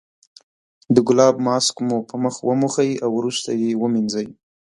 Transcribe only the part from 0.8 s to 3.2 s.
د ګلاب ماسک مو په مخ وموښئ او